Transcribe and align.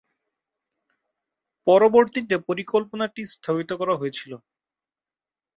পরবর্তীতে 1.67 2.35
পরিকল্পনাটি 2.47 3.21
স্থগিত 3.33 3.69
করা 3.79 3.93
হয়েছিল। 3.95 4.31